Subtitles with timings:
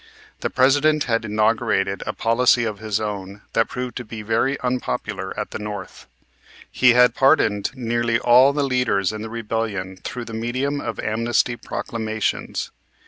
[0.39, 5.31] The President had inaugurated a policy of his own that proved to be very unpopular
[5.39, 6.07] at the North.
[6.71, 11.55] He had pardoned nearly all the leaders in the rebellion through the medium of amnesty
[11.55, 12.71] proclamations.